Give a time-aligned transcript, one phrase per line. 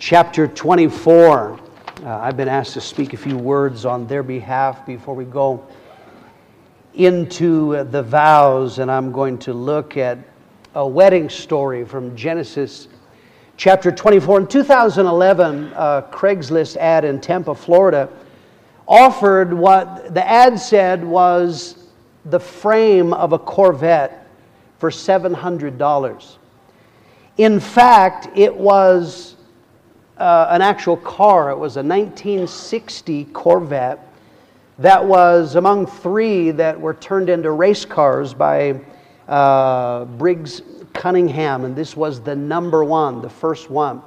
[0.00, 1.60] chapter 24.
[2.02, 5.62] Uh, I've been asked to speak a few words on their behalf before we go
[6.94, 10.16] into the vows, and I'm going to look at
[10.74, 12.88] a wedding story from Genesis
[13.58, 14.40] chapter 24.
[14.40, 18.08] In 2011, a Craigslist ad in Tampa, Florida,
[18.88, 21.88] offered what the ad said was
[22.24, 24.26] the frame of a Corvette
[24.78, 26.36] for $700.
[27.36, 29.36] In fact, it was
[30.20, 31.50] uh, an actual car.
[31.50, 34.08] It was a 1960 Corvette
[34.78, 38.80] that was among three that were turned into race cars by
[39.28, 44.02] uh, Briggs Cunningham, and this was the number one, the first one.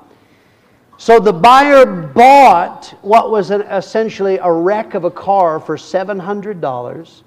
[0.98, 7.22] So the buyer bought what was an, essentially a wreck of a car for $700.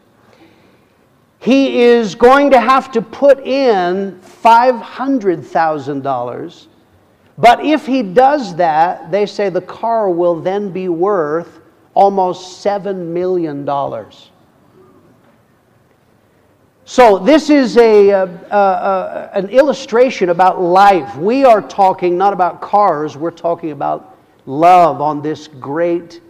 [1.38, 6.66] He is going to have to put in $500,000.
[7.38, 11.60] But if he does that, they say the car will then be worth
[11.94, 13.66] almost $7 million.
[16.88, 21.16] So, this is a, uh, uh, uh, an illustration about life.
[21.16, 24.16] We are talking not about cars, we're talking about
[24.46, 26.20] love on this great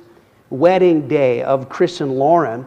[0.49, 2.67] wedding day of Chris and Lauren.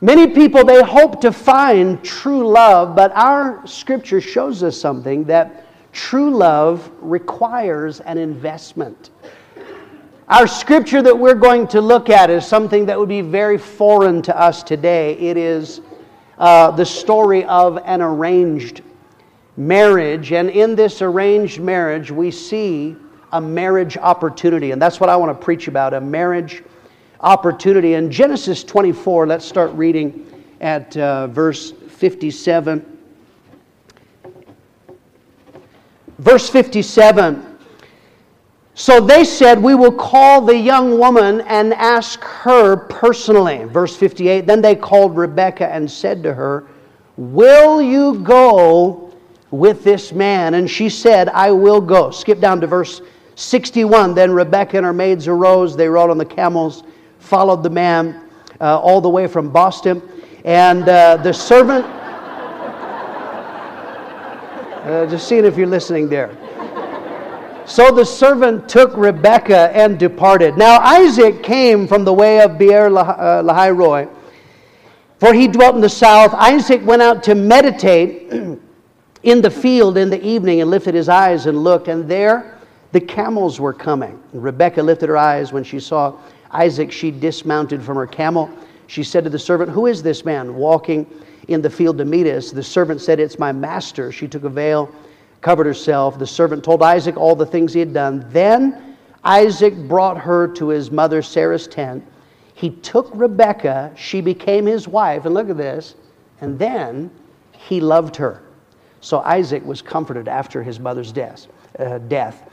[0.00, 5.63] Many people, they hope to find true love, but our scripture shows us something that
[5.94, 9.10] true love requires an investment.
[10.28, 14.20] Our scripture that we're going to look at is something that would be very foreign
[14.22, 15.16] to us today.
[15.18, 15.80] It is
[16.38, 18.82] uh, the story of an arranged
[19.56, 20.32] marriage.
[20.32, 22.96] And in this arranged marriage, we see
[23.32, 24.72] a marriage opportunity.
[24.72, 26.64] And that's what I want to preach about a marriage
[27.20, 27.94] opportunity.
[27.94, 30.26] In Genesis 24, let's start reading
[30.60, 32.93] at uh, verse 57.
[36.18, 37.54] Verse 57
[38.74, 43.64] so they said, We will call the young woman and ask her personally.
[43.64, 46.66] Verse 58 Then they called Rebekah and said to her,
[47.16, 49.14] Will you go
[49.52, 50.54] with this man?
[50.54, 52.10] And she said, I will go.
[52.10, 53.00] Skip down to verse
[53.36, 54.14] 61.
[54.14, 55.76] Then Rebekah and her maids arose.
[55.76, 56.82] They rode on the camels,
[57.20, 58.28] followed the man
[58.60, 60.02] uh, all the way from Boston.
[60.44, 61.86] And uh, the servant,
[64.84, 66.36] uh, just seeing if you're listening there.
[67.66, 70.58] So the servant took Rebekah and departed.
[70.58, 74.08] Now Isaac came from the way of Beer uh, Lahai
[75.18, 76.34] for he dwelt in the south.
[76.34, 78.30] Isaac went out to meditate
[79.22, 82.58] in the field in the evening and lifted his eyes and looked, and there
[82.92, 84.22] the camels were coming.
[84.34, 86.18] Rebekah lifted her eyes when she saw
[86.50, 86.92] Isaac.
[86.92, 88.50] She dismounted from her camel.
[88.86, 91.06] She said to the servant, Who is this man walking
[91.48, 92.50] in the field to meet us?
[92.50, 94.12] The servant said, It's my master.
[94.12, 94.94] She took a veil
[95.44, 96.18] covered herself.
[96.18, 98.26] The servant told Isaac all the things he had done.
[98.30, 102.02] Then Isaac brought her to his mother Sarah's tent.
[102.54, 105.96] He took Rebekah, she became his wife, and look at this,
[106.40, 107.10] and then
[107.52, 108.42] he loved her.
[109.02, 111.46] So Isaac was comforted after his mother's death.
[111.78, 112.50] Uh, death.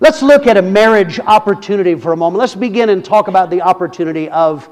[0.00, 2.40] Let's look at a marriage opportunity for a moment.
[2.40, 4.68] Let's begin and talk about the opportunity of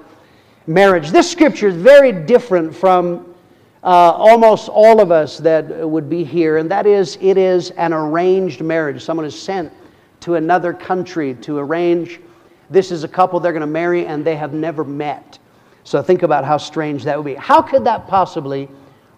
[0.66, 1.10] marriage.
[1.10, 3.34] This scripture is very different from
[3.82, 7.92] uh, almost all of us that would be here, and that is it is an
[7.92, 9.02] arranged marriage.
[9.02, 9.72] Someone is sent
[10.20, 12.20] to another country to arrange.
[12.68, 15.38] This is a couple they're going to marry, and they have never met.
[15.84, 17.34] So think about how strange that would be.
[17.34, 18.68] How could that possibly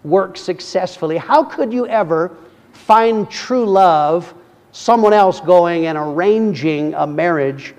[0.03, 1.17] work successfully?
[1.17, 2.35] How could you ever
[2.71, 4.33] find true love,
[4.71, 7.75] someone else going and arranging a marriage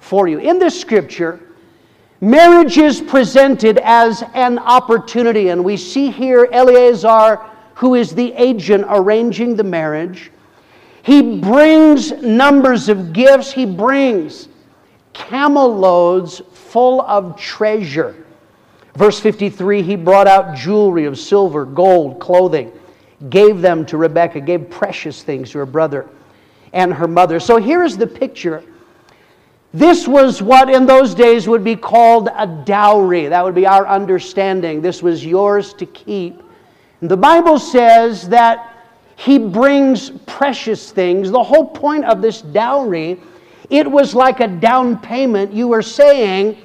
[0.00, 0.38] for you?
[0.38, 1.40] In this scripture,
[2.22, 7.40] Marriage is presented as an opportunity, and we see here Eleazar,
[7.74, 10.30] who is the agent arranging the marriage.
[11.02, 14.48] He brings numbers of gifts, he brings
[15.14, 18.26] camel loads full of treasure.
[18.96, 22.70] Verse 53 he brought out jewelry of silver, gold, clothing,
[23.30, 26.06] gave them to Rebekah, gave precious things to her brother
[26.74, 27.40] and her mother.
[27.40, 28.62] So here is the picture
[29.72, 33.28] this was what in those days would be called a dowry.
[33.28, 34.82] That would be our understanding.
[34.82, 36.42] This was yours to keep.
[37.02, 38.76] The Bible says that
[39.16, 41.30] he brings precious things.
[41.30, 43.20] The whole point of this dowry,
[43.68, 45.52] it was like a down payment.
[45.52, 46.58] You were saying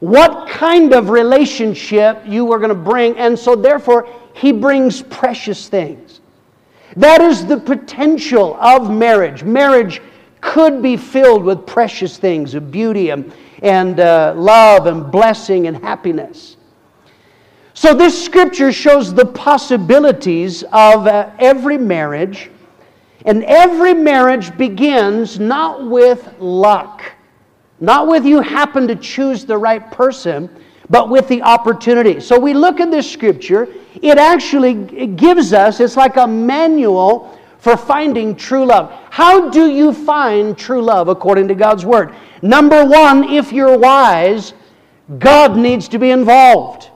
[0.00, 3.16] what kind of relationship you were going to bring.
[3.16, 6.20] And so, therefore, he brings precious things.
[6.96, 9.42] That is the potential of marriage.
[9.42, 10.02] Marriage
[10.42, 15.78] could be filled with precious things of beauty and, and uh, love and blessing and
[15.78, 16.58] happiness.
[17.72, 22.50] So, this scripture shows the possibilities of uh, every marriage.
[23.24, 27.02] And every marriage begins not with luck,
[27.80, 30.50] not with you happen to choose the right person,
[30.90, 32.20] but with the opportunity.
[32.20, 33.68] So we look at this scripture,
[34.02, 34.74] it actually
[35.06, 38.92] gives us, it's like a manual for finding true love.
[39.10, 42.12] How do you find true love according to God's word?
[42.42, 44.52] Number one, if you're wise,
[45.20, 46.90] God needs to be involved.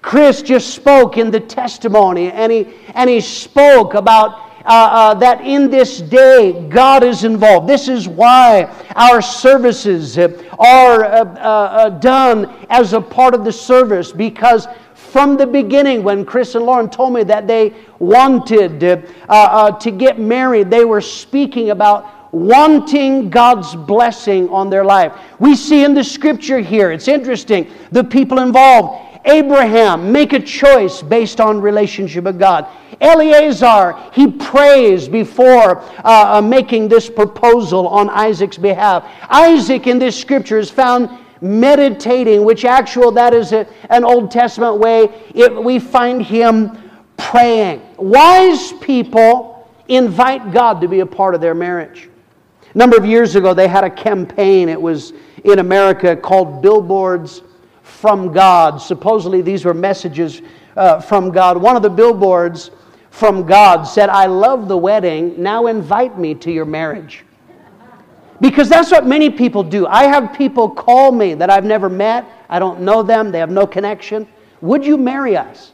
[0.00, 5.40] Chris just spoke in the testimony, and he, and he spoke about uh, uh, that
[5.40, 7.68] in this day God is involved.
[7.68, 13.52] This is why our services are uh, uh, uh, done as a part of the
[13.52, 14.68] service because
[15.12, 20.18] from the beginning, when Chris and Lauren told me that they wanted uh, to get
[20.18, 25.12] married, they were speaking about wanting God's blessing on their life.
[25.38, 29.08] We see in the scripture here, it's interesting, the people involved.
[29.24, 32.66] Abraham, make a choice based on relationship with God.
[33.00, 39.04] Eleazar, he prays before uh, uh, making this proposal on Isaac's behalf.
[39.28, 41.10] Isaac in this scripture is found
[41.40, 45.08] meditating, which actual that is a, an Old Testament way.
[45.34, 46.78] It, we find him
[47.16, 47.82] praying.
[47.96, 52.08] Wise people invite God to be a part of their marriage.
[52.74, 54.68] A number of years ago, they had a campaign.
[54.68, 55.12] It was
[55.44, 57.42] in America called Billboards
[57.82, 58.78] from God.
[58.78, 60.42] Supposedly, these were messages
[60.76, 61.56] uh, from God.
[61.56, 62.70] One of the billboards
[63.10, 67.24] from God said, I love the wedding, now invite me to your marriage.
[68.40, 69.86] Because that's what many people do.
[69.86, 73.50] I have people call me that I've never met, I don't know them, they have
[73.50, 74.26] no connection.
[74.62, 75.72] Would you marry us?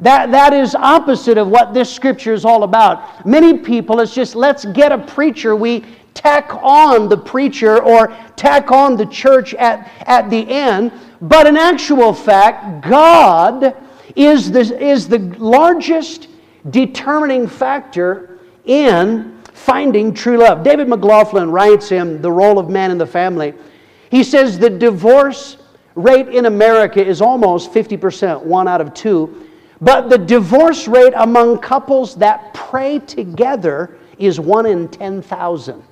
[0.00, 3.24] That, that is opposite of what this scripture is all about.
[3.26, 5.54] Many people, it's just let's get a preacher.
[5.54, 5.84] We
[6.14, 10.92] tack on the preacher or tack on the church at, at the end.
[11.20, 13.76] But in actual fact, God
[14.16, 16.28] is the, is the largest
[16.70, 20.62] determining factor in finding true love.
[20.62, 23.54] David McLaughlin writes in The Role of Man in the Family.
[24.10, 25.56] He says the divorce
[25.94, 29.48] rate in America is almost 50%, one out of two.
[29.80, 35.82] But the divorce rate among couples that pray together is one in 10,000.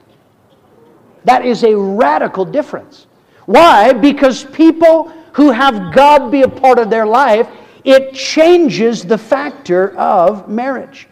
[1.25, 3.07] That is a radical difference.
[3.47, 3.93] Why?
[3.93, 7.49] Because people who have God be a part of their life,
[7.85, 11.09] it changes the factor of marriage.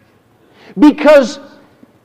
[0.77, 1.39] Because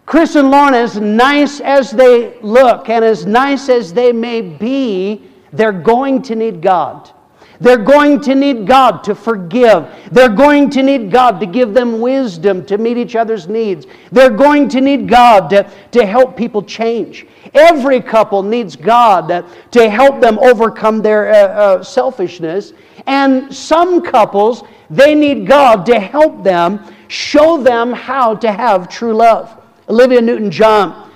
[0.06, 5.29] Chris and Lauren, as nice as they look and as nice as they may be,
[5.53, 7.11] they're going to need God.
[7.58, 9.88] They're going to need God to forgive.
[10.12, 13.87] They're going to need God to give them wisdom to meet each other's needs.
[14.12, 17.26] They're going to need God to, to help people change.
[17.55, 22.75] Every couple needs God to help them overcome their uh, uh, selfishness.
[23.06, 29.14] And some couples, they need God to help them, show them how to have true
[29.14, 29.62] love.
[29.88, 31.10] Olivia Newton John,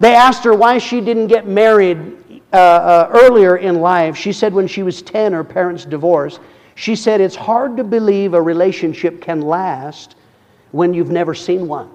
[0.00, 4.16] they asked her why she didn't get married uh, uh, earlier in life.
[4.16, 6.40] She said when she was 10, her parents divorced.
[6.74, 10.14] She said it's hard to believe a relationship can last
[10.70, 11.90] when you've never seen one.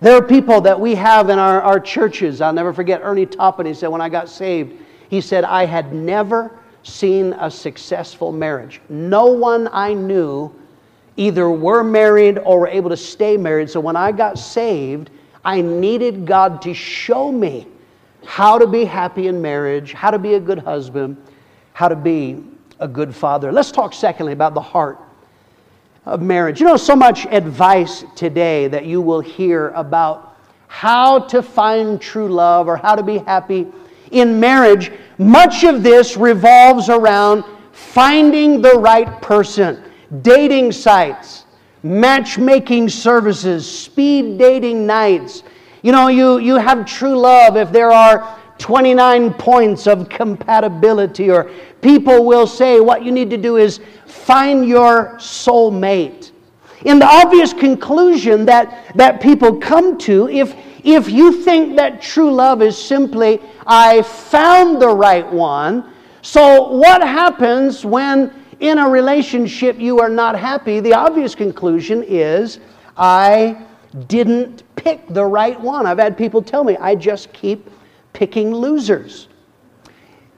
[0.00, 2.40] There are people that we have in our, our churches.
[2.40, 3.66] I'll never forget Ernie Toppin.
[3.66, 4.74] He said, When I got saved,
[5.10, 6.50] he said, I had never
[6.82, 8.80] seen a successful marriage.
[8.88, 10.52] No one I knew
[11.16, 13.70] either were married or were able to stay married.
[13.70, 15.10] So when I got saved,
[15.44, 17.66] I needed God to show me
[18.24, 21.16] how to be happy in marriage, how to be a good husband,
[21.72, 22.44] how to be
[22.78, 23.52] a good father.
[23.52, 24.98] Let's talk, secondly, about the heart
[26.04, 26.60] of marriage.
[26.60, 30.36] You know, so much advice today that you will hear about
[30.68, 33.66] how to find true love or how to be happy
[34.10, 34.90] in marriage.
[35.18, 39.82] Much of this revolves around finding the right person,
[40.20, 41.46] dating sites,
[41.82, 45.42] matchmaking services, speed dating nights.
[45.82, 51.50] You know, you, you have true love if there are 29 points of compatibility, or
[51.80, 56.30] people will say what you need to do is find your soulmate.
[56.84, 60.54] In the obvious conclusion that, that people come to, if,
[60.84, 65.92] if you think that true love is simply, I found the right one,
[66.22, 70.80] so what happens when in a relationship you are not happy?
[70.80, 72.60] The obvious conclusion is,
[72.96, 73.62] I
[74.06, 75.84] didn't pick the right one.
[75.84, 77.70] I've had people tell me, I just keep
[78.14, 79.28] picking losers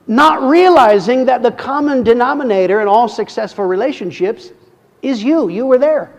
[0.06, 4.50] not realizing that the common denominator in all successful relationships
[5.02, 5.48] is you.
[5.48, 6.12] You were there.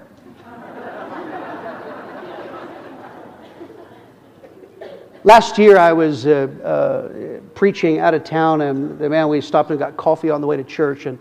[5.23, 9.71] Last year, I was uh, uh, preaching out of town, and the man we stopped
[9.71, 11.07] and got coffee on the way to church.
[11.07, 11.17] And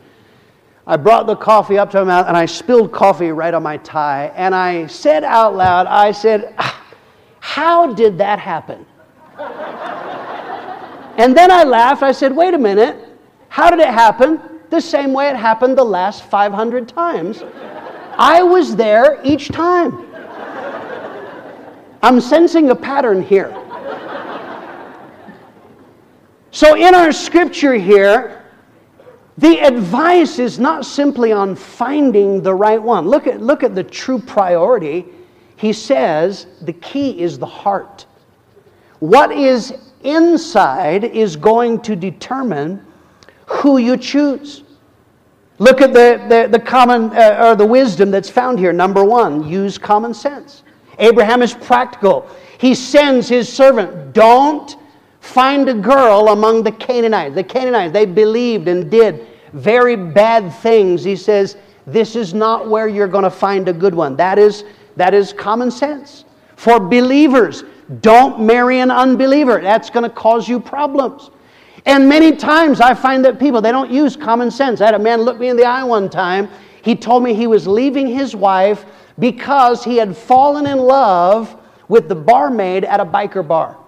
[0.87, 4.31] I brought the coffee up to him, and I spilled coffee right on my tie.
[4.35, 6.95] And I said out loud, I said, ah,
[7.41, 8.85] How did that happen?
[11.17, 12.03] and then I laughed.
[12.03, 12.97] I said, Wait a minute.
[13.49, 14.41] How did it happen?
[14.71, 17.43] The same way it happened the last 500 times.
[18.19, 20.07] I was there each time.
[22.03, 23.50] I'm sensing a pattern here.
[26.50, 28.44] So, in our scripture here,
[29.37, 33.09] the advice is not simply on finding the right one.
[33.09, 35.07] Look at, look at the true priority.
[35.57, 38.07] He says the key is the heart.
[39.00, 42.85] What is inside is going to determine
[43.47, 44.62] who you choose.
[45.59, 48.73] Look at the, the, the common uh, or the wisdom that's found here.
[48.73, 50.62] Number one, use common sense.
[50.99, 52.29] Abraham is practical.
[52.59, 54.76] He sends his servant, don't
[55.25, 57.35] find a girl among the Canaanites.
[57.35, 61.02] The Canaanites, they believed and did very bad things.
[61.02, 64.16] He says, This is not where you're going to find a good one.
[64.16, 64.64] That is,
[64.97, 66.26] that is common sense.
[66.57, 67.64] For believers,
[68.00, 69.61] don't marry an unbeliever.
[69.61, 71.31] That's going to cause you problems.
[71.87, 74.81] And many times I find that people, they don't use common sense.
[74.81, 76.49] I had a man look me in the eye one time.
[76.83, 78.85] He told me he was leaving his wife
[79.19, 81.57] because he had fallen in love
[81.88, 83.78] with the barmaid at a biker bar.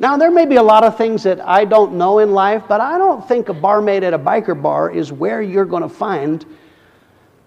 [0.00, 2.80] Now, there may be a lot of things that I don't know in life, but
[2.80, 6.44] I don't think a barmaid at a biker bar is where you're going to find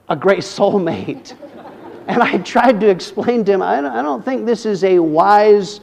[0.10, 1.34] a great soulmate.
[2.08, 5.79] and I tried to explain to him, I don't think this is a wise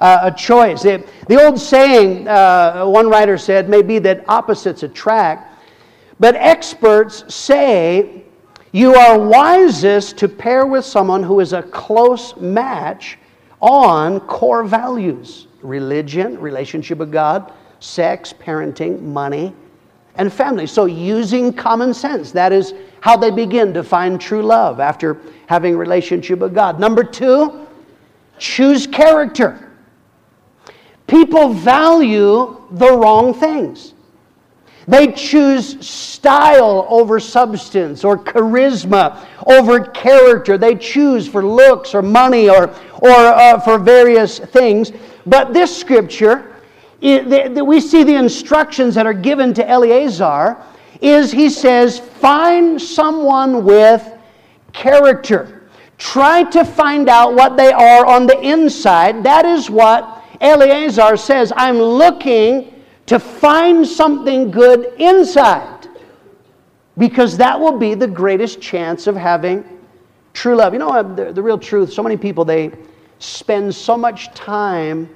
[0.00, 0.84] uh, a choice.
[0.84, 5.62] It, the old saying, uh, one writer said, may be that opposites attract,
[6.18, 8.24] but experts say
[8.72, 13.18] you are wisest to pair with someone who is a close match
[13.60, 19.54] on core values religion, relationship with God, sex, parenting, money,
[20.16, 20.66] and family.
[20.66, 25.76] So, using common sense, that is how they begin to find true love after having
[25.76, 26.78] relationship with God.
[26.78, 27.66] Number two,
[28.38, 29.70] choose character.
[31.06, 33.94] People value the wrong things.
[34.86, 40.58] They choose style over substance or charisma over character.
[40.58, 44.92] They choose for looks or money or, or uh, for various things.
[45.30, 46.56] But this scripture,
[47.00, 50.60] that we see the instructions that are given to Eleazar
[51.00, 54.06] is he says, find someone with
[54.72, 55.68] character.
[55.98, 59.22] Try to find out what they are on the inside.
[59.22, 61.52] That is what Eleazar says.
[61.54, 65.86] I'm looking to find something good inside
[66.98, 69.64] because that will be the greatest chance of having
[70.32, 70.72] true love.
[70.72, 72.72] You know, the, the real truth, so many people, they
[73.20, 75.08] spend so much time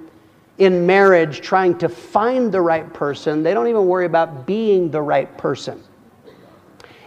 [0.59, 5.03] in marriage trying to find the right person, they don't even worry about being the
[5.03, 5.83] right person.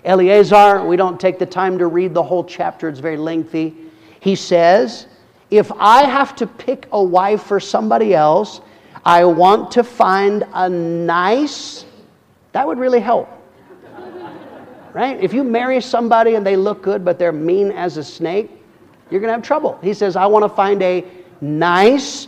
[0.03, 3.75] Eleazar, we don't take the time to read the whole chapter, it's very lengthy.
[4.19, 5.07] He says,
[5.49, 8.61] If I have to pick a wife for somebody else,
[9.05, 11.85] I want to find a nice,
[12.51, 13.29] that would really help.
[14.93, 15.21] Right?
[15.21, 18.49] If you marry somebody and they look good but they're mean as a snake,
[19.09, 19.77] you're going to have trouble.
[19.81, 21.05] He says, I want to find a
[21.39, 22.27] nice,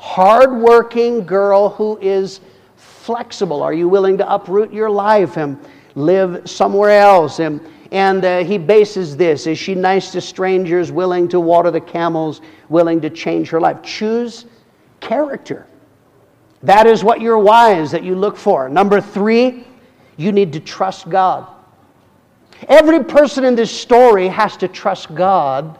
[0.00, 2.40] hardworking girl who is
[2.76, 3.62] flexible.
[3.62, 5.58] Are you willing to uproot your life and
[5.94, 7.38] live somewhere else?
[7.38, 7.60] And,
[7.92, 12.40] and uh, he bases this Is she nice to strangers, willing to water the camels,
[12.70, 13.82] willing to change her life?
[13.82, 14.46] Choose
[15.00, 15.66] character.
[16.62, 18.70] That is what your wise that you look for.
[18.70, 19.66] Number three,
[20.16, 21.46] you need to trust God.
[22.68, 25.78] Every person in this story has to trust God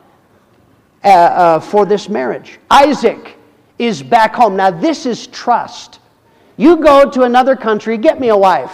[1.02, 2.58] uh, uh, for this marriage.
[2.70, 3.38] Isaac
[3.80, 4.56] is back home.
[4.56, 6.00] Now, this is trust.
[6.58, 8.72] You go to another country, get me a wife.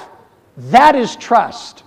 [0.57, 1.85] That is trust.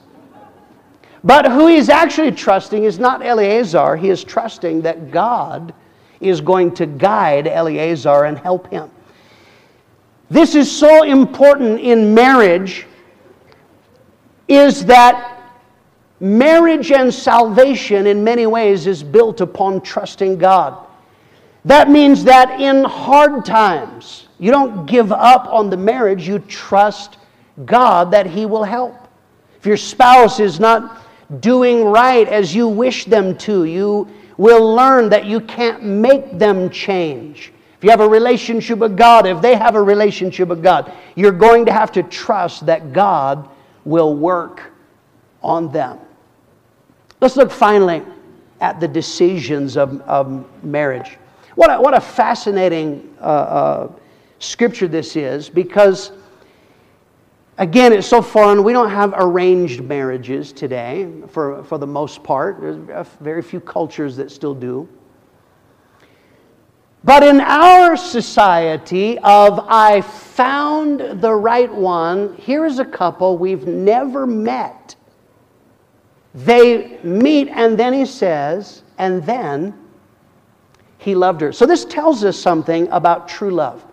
[1.24, 3.98] But who he's actually trusting is not Eleazar.
[3.98, 5.74] He is trusting that God
[6.22, 8.90] is going to guide Eleazar and help him.
[10.30, 12.86] This is so important in marriage
[14.48, 15.42] is that
[16.22, 20.86] marriage and salvation in many ways is built upon trusting God.
[21.66, 27.18] That means that in hard times, you don't give up on the marriage, you trust
[27.66, 28.96] God that He will help.
[29.58, 31.06] If your spouse is not
[31.42, 36.70] doing right as you wish them to, you will learn that you can't make them
[36.70, 37.52] change.
[37.78, 41.32] If you have a relationship with God, if they have a relationship with God, you're
[41.32, 43.50] going to have to trust that God
[43.84, 44.72] will work
[45.44, 46.00] on them.
[47.22, 48.02] Let's look finally
[48.62, 51.18] at the decisions of, of marriage.
[51.60, 53.92] What a, what a fascinating uh, uh,
[54.40, 56.14] scripture this is because,
[57.58, 58.64] again, it's so foreign.
[58.64, 62.62] We don't have arranged marriages today for, for the most part.
[62.62, 64.88] There's very few cultures that still do.
[67.04, 73.68] But in our society of I found the right one, here is a couple we've
[73.68, 74.96] never met.
[76.34, 79.74] They meet, and then he says, and then
[81.00, 81.52] he loved her.
[81.52, 83.84] So this tells us something about true love.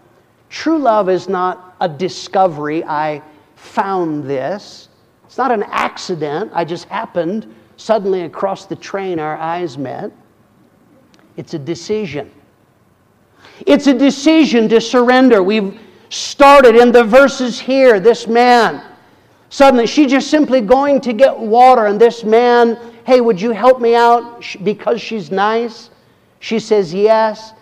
[0.51, 3.23] True love is not a discovery, I
[3.55, 4.89] found this.
[5.25, 10.11] It's not an accident, I just happened suddenly across the train, our eyes met.
[11.37, 12.31] It's a decision.
[13.67, 15.43] It's a decision to surrender.
[15.43, 18.01] We've started in the verses here.
[18.01, 18.83] This man,
[19.51, 23.81] suddenly, she's just simply going to get water, and this man, hey, would you help
[23.81, 25.91] me out because she's nice?
[26.41, 27.53] She says, yes.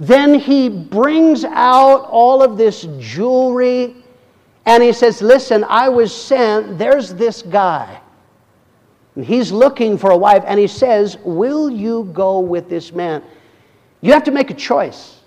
[0.00, 3.96] Then he brings out all of this jewelry
[4.66, 6.78] and he says, Listen, I was sent.
[6.78, 8.00] There's this guy.
[9.14, 13.22] And he's looking for a wife, and he says, Will you go with this man?
[14.00, 15.20] You have to make a choice.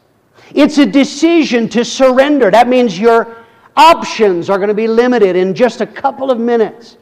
[0.54, 2.52] It's a decision to surrender.
[2.52, 3.38] That means your
[3.76, 6.98] options are going to be limited in just a couple of minutes.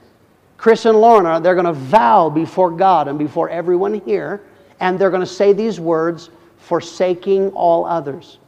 [0.58, 4.42] Chris and Lauren, they're going to vow before God and before everyone here,
[4.80, 8.40] and they're going to say these words forsaking all others.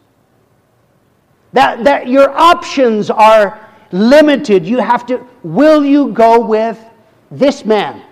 [1.53, 4.65] That, that your options are limited.
[4.65, 6.83] You have to, will you go with
[7.31, 8.03] this man?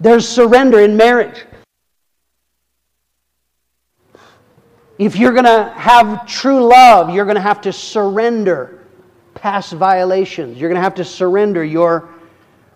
[0.00, 1.44] There's surrender in marriage.
[4.98, 8.84] If you're going to have true love, you're going to have to surrender
[9.34, 10.58] past violations.
[10.58, 12.08] You're going to have to surrender your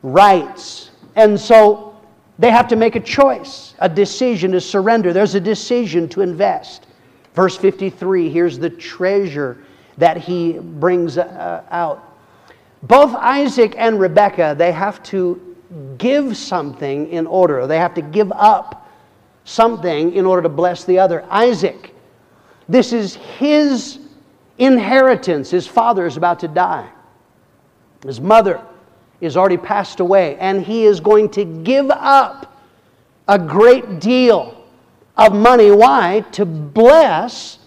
[0.02, 0.90] rights.
[1.16, 1.89] And so
[2.40, 5.12] they have to make a choice, a decision to surrender.
[5.12, 6.86] There's a decision to invest.
[7.34, 9.58] Verse 53 here's the treasure
[9.98, 12.02] that he brings uh, out.
[12.82, 15.56] Both Isaac and Rebekah, they have to
[15.98, 17.66] give something in order.
[17.66, 18.90] They have to give up
[19.44, 21.26] something in order to bless the other.
[21.30, 21.94] Isaac,
[22.70, 23.98] this is his
[24.56, 25.50] inheritance.
[25.50, 26.88] His father is about to die.
[28.02, 28.64] His mother
[29.20, 32.56] is already passed away, and he is going to give up
[33.28, 34.64] a great deal
[35.16, 35.70] of money.
[35.70, 36.24] Why?
[36.32, 37.58] To bless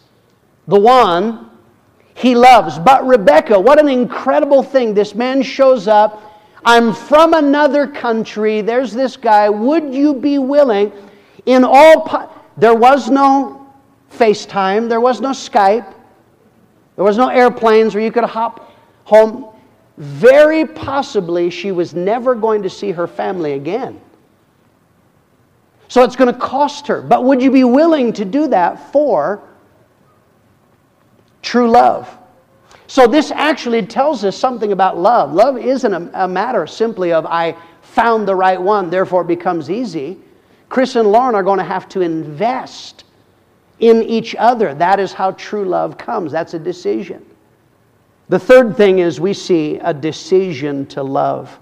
[0.68, 1.50] the one
[2.16, 2.80] he loves.
[2.80, 4.94] But Rebekah, what an incredible thing.
[4.94, 6.22] This man shows up.
[6.66, 8.62] I'm from another country.
[8.62, 9.50] There's this guy.
[9.50, 10.92] Would you be willing?
[11.46, 13.68] In all, po- there was no
[14.12, 15.92] FaceTime, there was no Skype,
[16.96, 18.72] there was no airplanes where you could hop
[19.04, 19.53] home.
[19.98, 24.02] Very possibly, she was never going to see her family again.
[25.88, 27.02] So it's going to cost her.
[27.02, 29.48] But would you be willing to do that for
[31.44, 32.18] true love?
[32.88, 35.34] So this actually tells us something about love.
[35.34, 39.70] Love isn't a, a matter simply of I found the right one, therefore it becomes
[39.70, 40.18] easy.
[40.70, 43.04] Chris and Lauren are going to have to invest
[43.80, 44.74] in each other.
[44.74, 46.32] That is how true love comes.
[46.32, 47.24] That's a decision.
[48.30, 51.60] The third thing is we see a decision to love.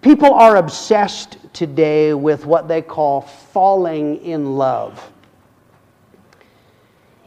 [0.00, 5.12] People are obsessed today with what they call falling in love.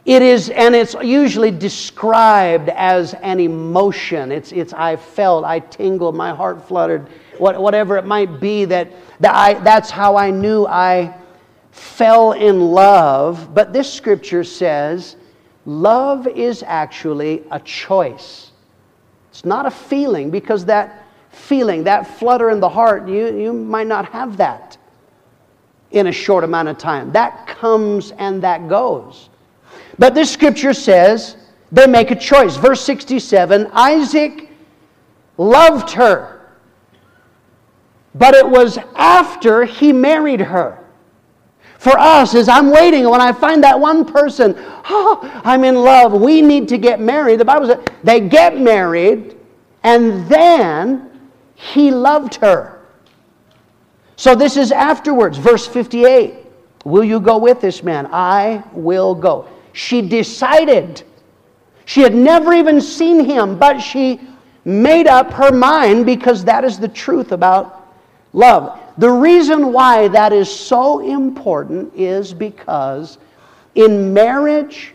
[0.04, 4.32] It is, and it's usually described as an emotion.
[4.32, 7.08] It's, it's I felt, I tingled, my heart fluttered,
[7.38, 11.16] what, whatever it might be, that, that I, that's how I knew I
[11.70, 15.16] fell in love, but this scripture says
[15.66, 18.50] love is actually a choice.
[19.30, 23.86] It's not a feeling because that feeling, that flutter in the heart, you, you might
[23.86, 24.76] not have that
[25.90, 27.12] in a short amount of time.
[27.12, 29.30] That comes and that goes.
[29.98, 31.36] But this scripture says
[31.70, 32.56] they make a choice.
[32.56, 34.50] Verse 67 Isaac
[35.38, 36.40] loved her,
[38.14, 40.81] but it was after he married her
[41.82, 43.10] for us is I'm waiting.
[43.10, 46.12] When I find that one person, oh, I'm in love.
[46.12, 47.40] We need to get married.
[47.40, 49.36] The Bible says they get married,
[49.82, 51.10] and then
[51.56, 52.82] he loved her.
[54.14, 56.36] So this is afterwards, verse 58.
[56.84, 58.06] Will you go with this man?
[58.12, 59.48] I will go.
[59.72, 61.02] She decided.
[61.84, 64.20] She had never even seen him, but she
[64.64, 67.81] made up her mind because that is the truth about
[68.32, 68.80] love.
[68.98, 73.18] The reason why that is so important is because
[73.74, 74.94] in marriage,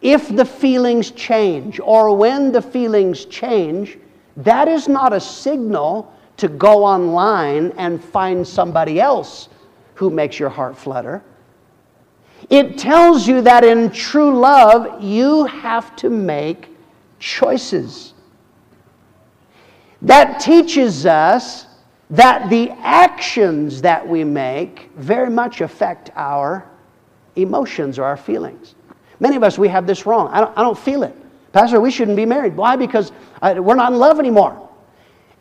[0.00, 3.98] if the feelings change or when the feelings change,
[4.36, 9.48] that is not a signal to go online and find somebody else
[9.94, 11.22] who makes your heart flutter.
[12.48, 16.68] It tells you that in true love, you have to make
[17.18, 18.14] choices.
[20.02, 21.66] That teaches us
[22.10, 26.68] that the actions that we make very much affect our
[27.36, 28.74] emotions or our feelings.
[29.20, 30.28] Many of us, we have this wrong.
[30.28, 31.14] I don't, I don't feel it.
[31.52, 32.56] Pastor, we shouldn't be married.
[32.56, 32.76] Why?
[32.76, 34.68] Because I, we're not in love anymore.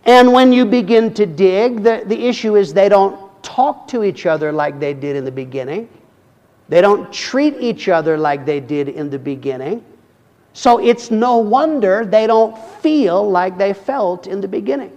[0.05, 4.25] And when you begin to dig, the, the issue is they don't talk to each
[4.25, 5.89] other like they did in the beginning.
[6.69, 9.83] They don't treat each other like they did in the beginning.
[10.53, 14.96] So it's no wonder they don't feel like they felt in the beginning.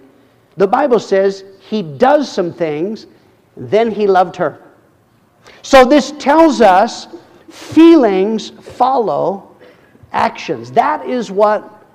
[0.57, 3.07] The Bible says he does some things,
[3.55, 4.61] then he loved her.
[5.61, 7.07] So this tells us
[7.49, 9.55] feelings follow
[10.11, 10.71] actions.
[10.71, 11.85] That is what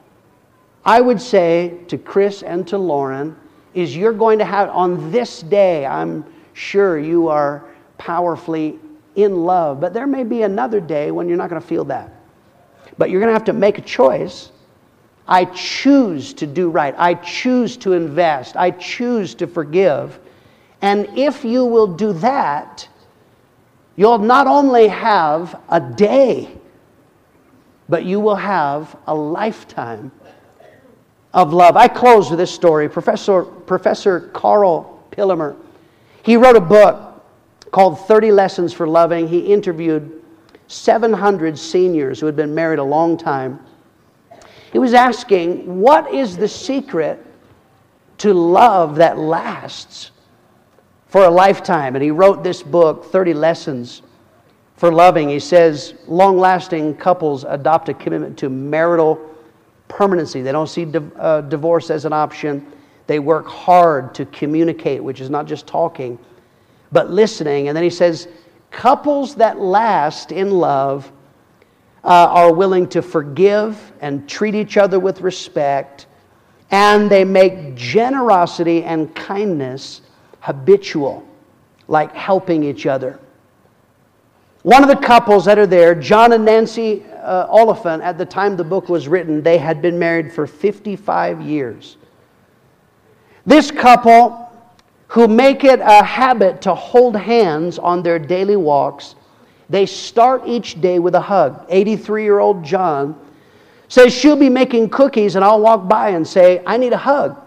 [0.84, 3.36] I would say to Chris and to Lauren
[3.74, 7.64] is you're going to have on this day, I'm sure you are
[7.98, 8.78] powerfully
[9.16, 12.12] in love, but there may be another day when you're not going to feel that.
[12.98, 14.52] But you're going to have to make a choice.
[15.28, 16.94] I choose to do right.
[16.96, 18.56] I choose to invest.
[18.56, 20.18] I choose to forgive.
[20.82, 22.88] And if you will do that,
[23.96, 26.50] you'll not only have a day,
[27.88, 30.12] but you will have a lifetime
[31.32, 31.76] of love.
[31.76, 32.88] I close with this story.
[32.88, 35.56] Professor, Professor Karl Pillemer,
[36.22, 37.24] he wrote a book
[37.70, 39.28] called 30 Lessons for Loving.
[39.28, 40.22] He interviewed
[40.68, 43.60] 700 seniors who had been married a long time.
[44.72, 47.24] He was asking, What is the secret
[48.18, 50.10] to love that lasts
[51.06, 51.94] for a lifetime?
[51.96, 54.02] And he wrote this book, 30 Lessons
[54.76, 55.28] for Loving.
[55.28, 59.20] He says, Long lasting couples adopt a commitment to marital
[59.88, 60.42] permanency.
[60.42, 60.86] They don't see
[61.18, 62.66] uh, divorce as an option.
[63.06, 66.18] They work hard to communicate, which is not just talking,
[66.90, 67.68] but listening.
[67.68, 68.28] And then he says,
[68.70, 71.10] Couples that last in love
[72.06, 76.06] uh, are willing to forgive and treat each other with respect,
[76.70, 80.02] and they make generosity and kindness
[80.40, 81.26] habitual,
[81.88, 83.18] like helping each other.
[84.62, 88.56] One of the couples that are there, John and Nancy uh, Oliphant, at the time
[88.56, 91.96] the book was written, they had been married for 55 years.
[93.44, 94.46] This couple
[95.08, 99.14] who make it a habit to hold hands on their daily walks.
[99.68, 101.64] They start each day with a hug.
[101.68, 103.18] 83 year old John
[103.88, 107.40] says she'll be making cookies, and I'll walk by and say, I need a hug.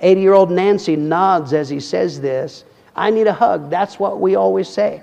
[0.00, 2.64] 80 year old Nancy nods as he says this.
[2.94, 3.70] I need a hug.
[3.70, 5.02] That's what we always say.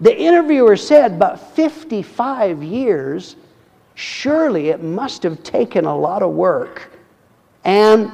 [0.00, 3.36] The interviewer said, but 55 years,
[3.94, 6.90] surely it must have taken a lot of work.
[7.64, 8.12] And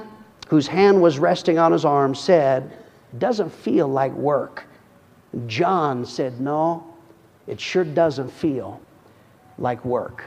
[0.48, 2.76] whose hand was resting on his arm said,
[3.18, 4.64] doesn't feel like work.
[5.46, 6.89] John said, No,
[7.46, 8.80] it sure doesn't feel
[9.58, 10.24] like work.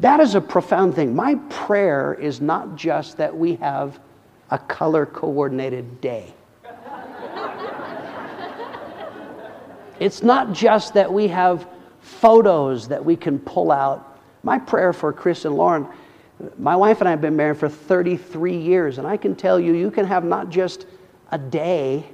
[0.00, 1.14] That is a profound thing.
[1.14, 4.00] My prayer is not just that we have
[4.50, 6.32] a color coordinated day.
[10.00, 11.68] it's not just that we have
[12.00, 14.18] photos that we can pull out.
[14.42, 15.86] My prayer for Chris and Lauren,
[16.58, 19.74] my wife and I have been married for 33 years, and I can tell you,
[19.74, 20.86] you can have not just
[21.30, 22.06] a day,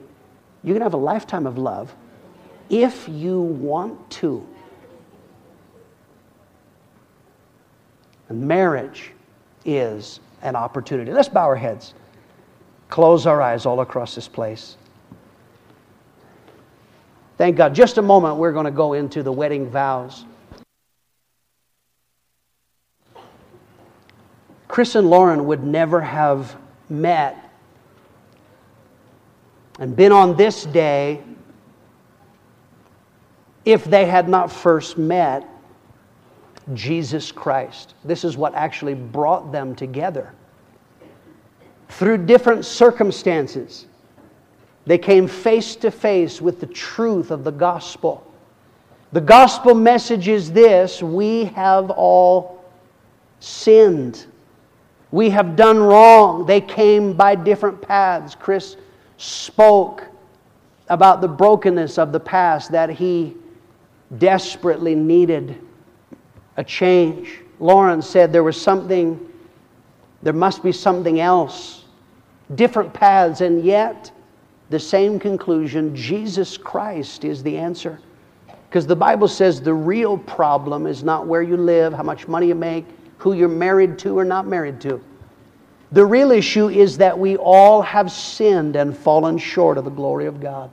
[0.64, 1.94] you can have a lifetime of love
[2.68, 4.46] if you want to.
[8.28, 9.12] And marriage
[9.64, 11.12] is an opportunity.
[11.12, 11.94] Let's bow our heads,
[12.88, 14.76] close our eyes all across this place.
[17.38, 17.74] Thank God.
[17.74, 20.24] Just a moment, we're going to go into the wedding vows.
[24.68, 26.56] Chris and Lauren would never have
[26.88, 27.50] met
[29.78, 31.22] and been on this day
[33.66, 35.46] if they had not first met
[36.72, 37.94] Jesus Christ.
[38.04, 40.32] This is what actually brought them together.
[41.88, 43.86] Through different circumstances,
[44.86, 48.24] they came face to face with the truth of the gospel.
[49.12, 52.64] The gospel message is this we have all
[53.40, 54.26] sinned.
[55.10, 56.46] We have done wrong.
[56.46, 58.36] They came by different paths.
[58.36, 58.76] Chris
[59.16, 60.04] spoke
[60.88, 63.36] about the brokenness of the past, that he
[64.18, 65.58] desperately needed
[66.56, 67.40] a change.
[67.58, 69.20] Lauren said there was something,
[70.22, 71.84] there must be something else,
[72.54, 74.10] different paths, and yet
[74.70, 78.00] the same conclusion Jesus Christ is the answer.
[78.68, 82.48] Because the Bible says the real problem is not where you live, how much money
[82.48, 82.84] you make,
[83.18, 85.02] who you're married to or not married to.
[85.92, 90.26] The real issue is that we all have sinned and fallen short of the glory
[90.26, 90.70] of God.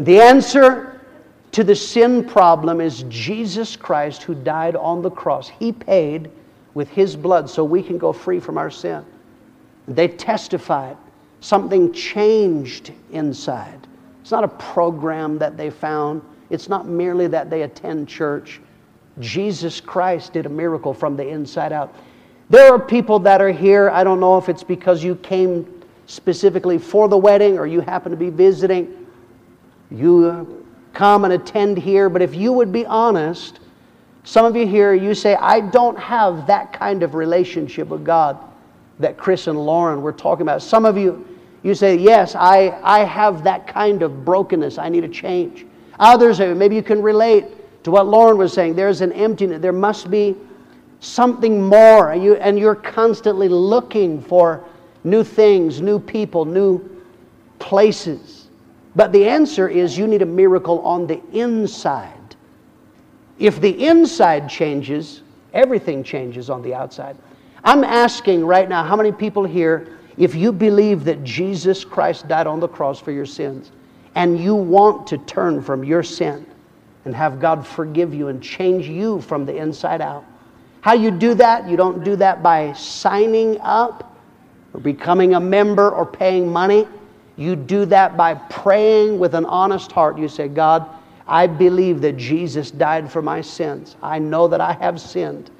[0.00, 0.98] The answer
[1.52, 5.48] to the sin problem is Jesus Christ who died on the cross.
[5.48, 6.30] He paid
[6.72, 9.04] with His blood so we can go free from our sin.
[9.86, 10.96] They testified
[11.40, 13.86] something changed inside.
[14.22, 16.22] It's not a program that they found.
[16.48, 18.60] It's not merely that they attend church.
[19.18, 21.94] Jesus Christ did a miracle from the inside out.
[22.48, 23.90] There are people that are here.
[23.90, 28.10] I don't know if it's because you came specifically for the wedding or you happen
[28.10, 28.96] to be visiting.
[29.90, 33.60] You come and attend here, but if you would be honest,
[34.24, 38.38] some of you here, you say, I don't have that kind of relationship with God
[38.98, 40.62] that Chris and Lauren were talking about.
[40.62, 41.26] Some of you,
[41.62, 44.78] you say, Yes, I, I have that kind of brokenness.
[44.78, 45.66] I need a change.
[45.98, 47.44] Others, maybe you can relate
[47.84, 48.74] to what Lauren was saying.
[48.74, 49.60] There's an emptiness.
[49.60, 50.36] There must be
[51.00, 52.14] something more.
[52.14, 54.64] You, and you're constantly looking for
[55.02, 57.02] new things, new people, new
[57.58, 58.39] places.
[58.96, 62.36] But the answer is you need a miracle on the inside.
[63.38, 65.22] If the inside changes,
[65.52, 67.16] everything changes on the outside.
[67.64, 72.46] I'm asking right now how many people here, if you believe that Jesus Christ died
[72.46, 73.70] on the cross for your sins
[74.14, 76.46] and you want to turn from your sin
[77.04, 80.24] and have God forgive you and change you from the inside out.
[80.80, 81.68] How you do that?
[81.68, 84.16] You don't do that by signing up
[84.72, 86.86] or becoming a member or paying money.
[87.40, 90.18] You do that by praying with an honest heart.
[90.18, 90.86] You say, God,
[91.26, 93.96] I believe that Jesus died for my sins.
[94.02, 95.50] I know that I have sinned,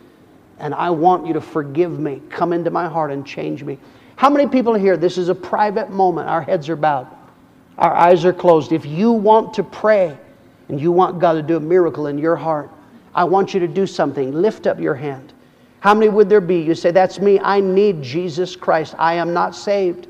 [0.58, 2.20] and I want you to forgive me.
[2.28, 3.78] Come into my heart and change me.
[4.16, 4.98] How many people here?
[4.98, 6.28] This is a private moment.
[6.28, 7.06] Our heads are bowed,
[7.78, 8.72] our eyes are closed.
[8.72, 10.18] If you want to pray
[10.68, 12.68] and you want God to do a miracle in your heart,
[13.14, 14.32] I want you to do something.
[14.32, 15.32] Lift up your hand.
[15.78, 16.60] How many would there be?
[16.60, 17.40] You say, That's me.
[17.40, 18.94] I need Jesus Christ.
[18.98, 20.08] I am not saved.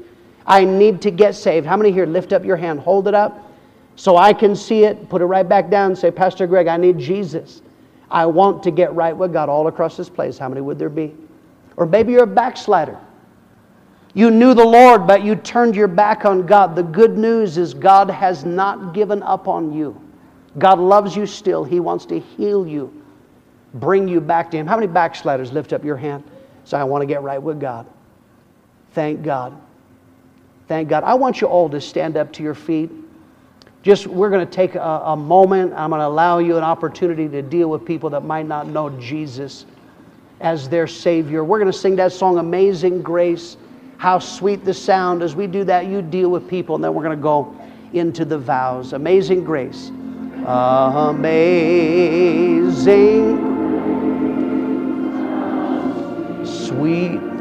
[0.50, 1.64] I need to get saved.
[1.64, 2.06] How many here?
[2.06, 2.80] Lift up your hand.
[2.80, 3.52] Hold it up
[3.94, 5.08] so I can see it.
[5.08, 5.94] Put it right back down.
[5.94, 7.62] Say, Pastor Greg, I need Jesus.
[8.10, 10.38] I want to get right with God all across this place.
[10.38, 11.14] How many would there be?
[11.76, 12.98] Or maybe you're a backslider.
[14.12, 16.74] You knew the Lord, but you turned your back on God.
[16.74, 20.00] The good news is God has not given up on you.
[20.58, 21.62] God loves you still.
[21.62, 22.92] He wants to heal you,
[23.74, 24.66] bring you back to Him.
[24.66, 26.24] How many backsliders lift up your hand?
[26.64, 27.86] Say, I want to get right with God.
[28.94, 29.56] Thank God.
[30.70, 31.02] Thank God.
[31.02, 32.92] I want you all to stand up to your feet.
[33.82, 35.72] Just, we're going to take a, a moment.
[35.74, 38.88] I'm going to allow you an opportunity to deal with people that might not know
[39.00, 39.66] Jesus
[40.40, 41.42] as their Savior.
[41.42, 43.56] We're going to sing that song, Amazing Grace.
[43.96, 45.24] How sweet the sound.
[45.24, 47.52] As we do that, you deal with people, and then we're going to go
[47.92, 48.92] into the vows.
[48.92, 49.90] Amazing Grace.
[50.46, 51.26] Amazing,
[56.46, 57.39] sweet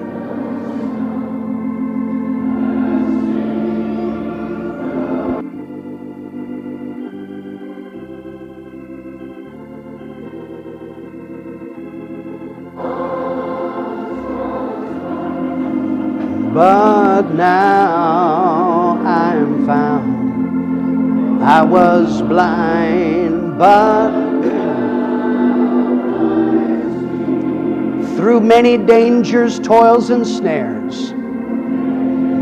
[28.62, 31.14] many dangers, toils, and snares,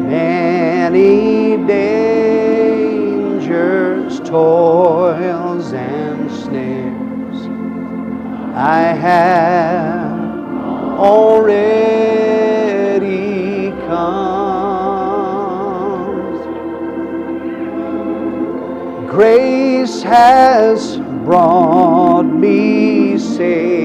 [0.09, 2.89] many dangers,
[4.21, 7.45] toils, and snares,
[8.55, 10.19] I have
[10.97, 11.69] already
[13.85, 14.27] come.
[19.07, 23.76] Grace has brought me safe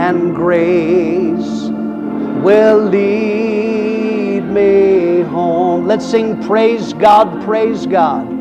[0.00, 1.68] and grace
[2.42, 5.86] will lead me home.
[5.86, 8.40] Let's sing Praise God, Praise God.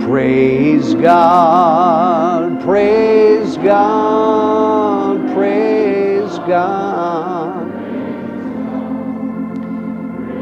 [0.00, 7.72] Praise God, praise God, praise God.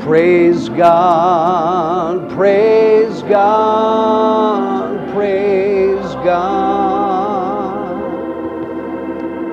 [0.01, 6.90] Praise God, praise God, praise God.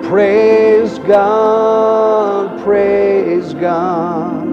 [0.08, 4.46] Praise God, praise God.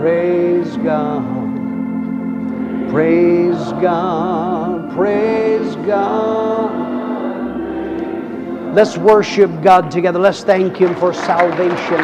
[0.00, 1.22] Praise God,
[2.90, 6.74] praise God, praise God.
[8.74, 10.18] Let's worship God together.
[10.18, 12.00] Let's thank Him for salvation.